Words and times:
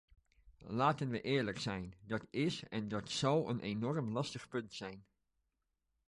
Laten 0.67 1.09
we 1.09 1.21
eerlijk 1.21 1.59
zijn, 1.59 1.93
dat 2.03 2.27
is 2.29 2.63
en 2.63 2.87
dat 2.87 3.09
zal 3.09 3.49
een 3.49 3.59
enorm 3.59 4.11
lastig 4.11 4.47
punt 4.49 4.73
zijn. 4.73 5.05